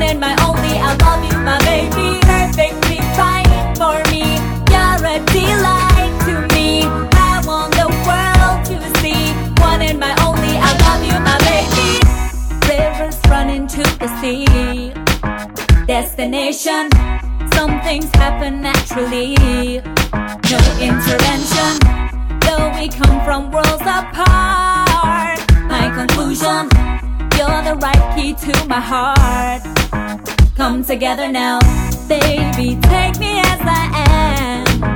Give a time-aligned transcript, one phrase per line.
[0.00, 0.74] one and my only.
[0.78, 2.20] I love you, my baby.
[2.24, 4.24] Perfectly fine for me.
[4.72, 6.84] You're a delight to me.
[7.12, 10.54] I want the world to see one and my only.
[10.56, 11.90] I love you, my baby.
[12.68, 14.92] Rivers run into the sea.
[15.86, 16.88] Destination.
[17.54, 19.36] Some things happen naturally.
[20.50, 21.72] No intervention.
[22.44, 25.40] Though we come from worlds apart.
[25.68, 27.09] My conclusion.
[27.70, 29.62] The right key to my heart.
[30.56, 31.60] Come together now,
[32.08, 32.76] baby.
[32.82, 34.89] Take me as I am.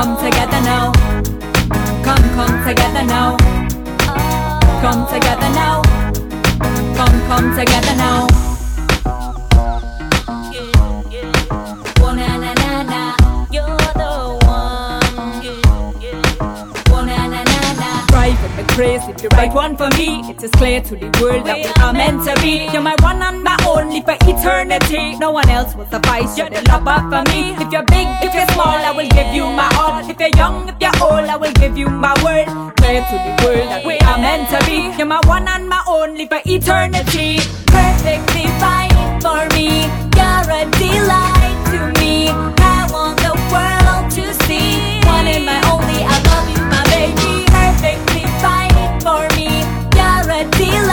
[0.00, 0.92] Come together now.
[2.02, 3.36] Come, come together now.
[4.80, 5.82] Come together now.
[6.96, 8.26] Come, come together now.
[18.80, 19.12] Crazy.
[19.12, 20.20] The right one for me.
[20.30, 22.64] It is clear to the world that we are meant to be.
[22.72, 25.16] You're my one and my only for eternity.
[25.18, 26.38] No one else will suffice.
[26.38, 27.52] You're the lover for me.
[27.60, 29.69] If you're big, if you're small, I will give you my
[31.80, 32.46] you my word.
[32.76, 34.92] Clear to the world that we are meant to be.
[34.98, 37.40] You're my one and my only for eternity.
[37.72, 38.92] perfectly fine
[39.24, 39.88] for me.
[40.18, 42.28] You're a delight to me.
[42.76, 46.00] I want the world to see one and my only.
[46.04, 47.32] I love you, my baby.
[47.58, 49.48] Perfectly fine for me.
[49.96, 50.89] You're a delight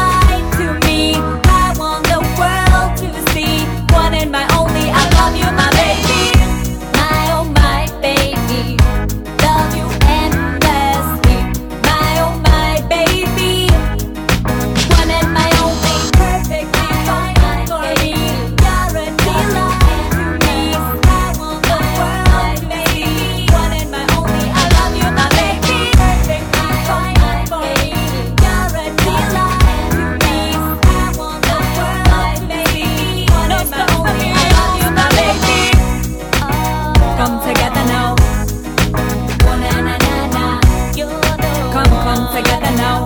[42.28, 43.06] Come, together now.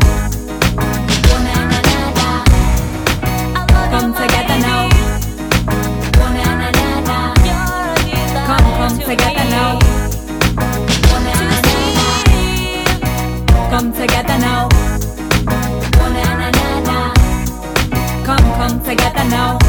[3.91, 4.89] Come together now.
[8.47, 9.79] Come, come together now.
[13.69, 14.69] Come together now.
[18.25, 19.59] Come, come together now.